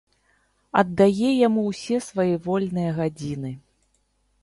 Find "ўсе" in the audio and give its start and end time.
1.67-2.01